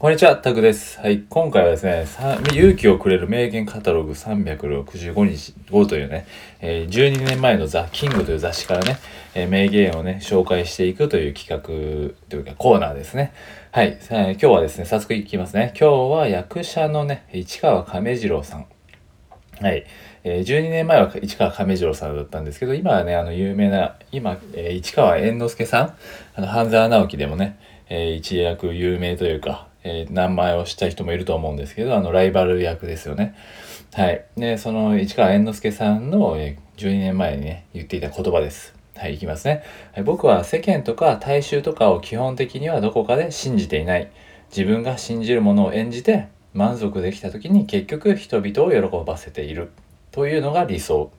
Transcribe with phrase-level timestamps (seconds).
[0.00, 1.00] こんにちは、タクです。
[1.00, 2.06] はい、今回はですね、
[2.52, 6.24] 勇気をくれる名言カタログ365日後というね、
[6.60, 8.98] えー、12年前のザ・キングという雑誌からね、
[9.34, 13.32] えー、名言をね、紹介していくという企画というかコーナーですね。
[13.72, 15.74] はい、えー、今日はですね、早速いきますね。
[15.76, 18.66] 今日は役者のね、市川亀次郎さん。
[19.60, 19.84] はい。
[20.22, 25.94] えー、12年前は市川亀次郎さんだったんですけど、今はね、あの、有名な、今、え、市川猿之助さん、
[26.36, 27.58] あの、半沢直樹でもね、
[27.88, 33.34] えー、一躍有名というか、えー、名前を知った人もいると思うんですけど、あの、ライバル役ですよね。
[33.94, 34.24] はい。
[34.36, 38.74] で、その市川猿之助さんの、えー、12年前にね、言っていた言葉です。
[38.98, 39.62] はい、いきますね。
[39.92, 44.10] はい、僕は世間とか大衆とかを基本的にはどこかで信じていない。
[44.50, 49.70] 自分が信じるものを演じて満足できた時に結局人々を喜ばせている
[50.10, 51.12] というのが理想。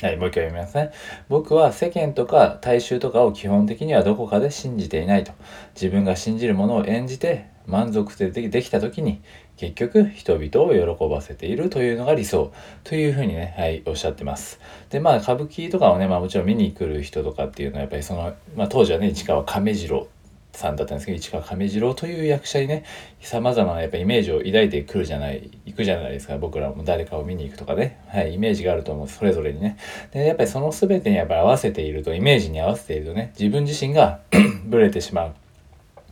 [0.00, 0.92] はい、もう一回読みますね。
[1.28, 5.32] 僕は世間とか大衆とかを基本的にはどこかで信じていないと。
[5.74, 9.20] 自分が信じるものを演じて満足でできた時に
[9.56, 12.52] 結局人々を喜ばせているというのが理想。
[12.84, 14.60] というふうにね、はい、おっしゃってます。
[14.88, 20.08] で、まあ歌舞伎とかをね、まあもちろん見に来る人とかっていうのはやっぱりその、まあ当時はね、市川亀次郎
[20.52, 22.84] さんだったんですけど市川亀次郎という役者にね
[23.20, 26.36] さまざまなやっぱイメージを抱いてくるじゃない行くじゃないですか。
[26.38, 29.76] 僕らも誰かを見に行くとかね、はい、イメージがあると思うそれぞれにね。
[30.12, 34.20] でやっぱりその全てにやっぱり合わせているとイメージに合わせているとね自分自身が
[34.66, 35.34] ブレてしまう、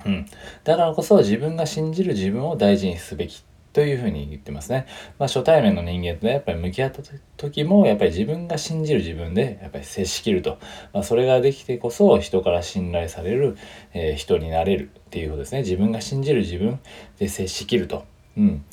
[0.05, 0.27] うん、
[0.64, 3.42] だからこそ自分が信じる自分を大事にすべき
[3.77, 4.86] というふうに言ってますね。
[5.19, 7.03] まあ、初対面の人間とねやっぱり向き合った
[7.36, 10.58] 時も、やっぱり自分が信じる自分で、やっぱり接しきると。
[10.94, 13.58] まあ、それができてこそ、人から信頼される、
[13.92, 15.58] えー、人になれるっていうことですね。
[15.58, 16.81] 自分が信じる自分
[17.19, 18.06] で接しきると。
[18.38, 18.64] うん。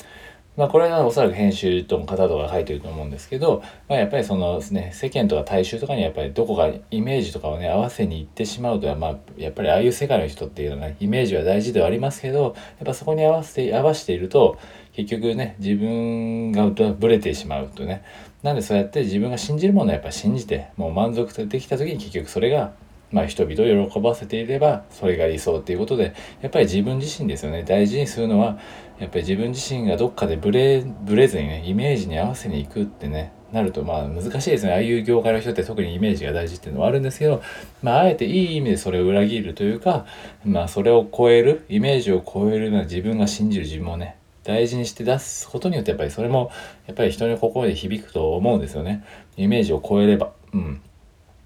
[0.56, 14.56] まあこれはおそらく編集との方とか書いてると思うんですけど、まあ、やっぱりそのですね、世間とか大衆とかにやっぱりどこかイメージとかをね、合わせに行ってしまうと、まあやっぱりああいう世界の人っていうのは、ね、イメージは大事ではありますけど、やっぱそこに合わせて、合わせていると、
[14.92, 18.04] 結局ね、自分がブレてしまうとね。
[18.44, 22.74] なんでそうやって自分が信じるものをやっぱ信じて、もう満足できた時に結局それが
[23.14, 27.62] まあ、人々を喜ばせていればそれが理想っていうことでやっぱり自分自身ですよね。
[27.62, 28.58] 大事にするのは
[28.98, 34.72] やっぱり自分自身がどっかでブレブレずにねイメージに合わせにいくってねなるとまあ難しいですね。
[34.72, 37.40] ああいう業界の人って特にイメージが大事っていうのはあるんですけど、
[37.84, 40.06] まあ、あえていい意味でそれを裏切るというか
[40.44, 46.50] まあそれを超えるイメージを超えるのは自分が信じる自分をね大事にして出すことによってやっぱりそれも
[46.86, 49.04] やっぱり人の心で響くと思うんですよね。
[49.36, 50.32] イメージを超えれば。
[50.52, 50.82] うん。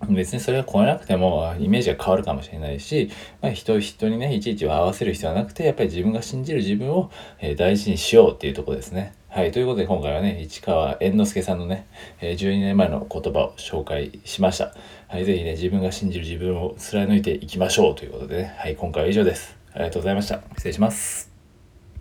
[0.08, 3.10] 別にそれは超えなくてもイメージが変わるかもしれないし、
[3.40, 7.10] まあ、人人にねいちいち合わせる必要はなくてやっぱり自分が信じる自分を、
[7.40, 9.14] え、大事にしようっていうとこですね。
[9.28, 9.52] はい。
[9.52, 11.86] ということで今回はね、市川猿之助さんのね、
[12.20, 14.74] え、12年前の言葉を紹介しました。
[15.06, 15.24] はい。
[15.24, 18.76] ぜひね、自分が信じる自分を貫いていきましょうということでね、はい。
[18.76, 19.56] 今回は以上です。
[19.74, 20.40] ありがとうございました。
[20.56, 21.37] 失礼します。